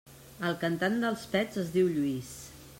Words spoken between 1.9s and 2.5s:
Lluís.